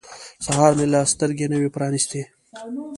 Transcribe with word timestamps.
سهار 0.45 0.71
مې 0.77 0.85
لا 0.93 1.01
سترګې 1.13 1.45
نه 1.51 1.57
وې 1.61 1.69
پرانیستې. 1.75 2.21